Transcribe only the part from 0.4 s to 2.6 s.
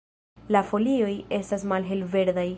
La folioj estas malhelverdaj.